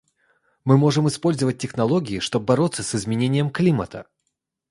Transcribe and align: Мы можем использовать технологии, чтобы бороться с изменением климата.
Мы 0.65 0.79
можем 0.79 1.07
использовать 1.07 1.59
технологии, 1.59 2.17
чтобы 2.17 2.45
бороться 2.47 2.81
с 2.81 2.95
изменением 2.95 3.51
климата. 3.51 4.07